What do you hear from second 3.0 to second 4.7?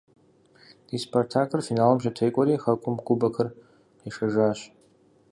кубокыр къишэжащ.